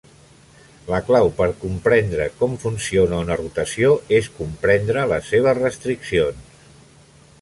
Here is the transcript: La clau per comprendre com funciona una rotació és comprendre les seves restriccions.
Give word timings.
La 0.91 0.99
clau 1.09 1.27
per 1.41 1.49
comprendre 1.65 2.25
com 2.39 2.55
funciona 2.63 3.19
una 3.27 3.37
rotació 3.43 3.93
és 4.21 4.31
comprendre 4.39 5.05
les 5.13 5.31
seves 5.35 5.61
restriccions. 5.63 6.61